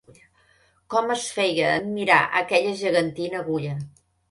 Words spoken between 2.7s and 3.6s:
gegantina